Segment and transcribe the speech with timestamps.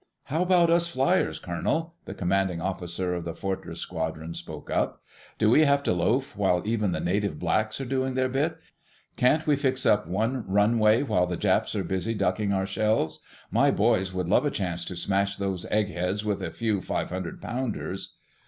[0.23, 5.03] "How about us fliers, Colonel?" the commanding officer of the Fortress squadron spoke up.
[5.37, 8.57] "Do we have to loaf while even the native blacks are doing their bit?
[9.15, 13.21] Can't we fix up one runway while the Japs are busy ducking our shells?
[13.51, 17.11] My boys would love a chance to smash those egg heads with a few five
[17.11, 18.15] hundred pounders."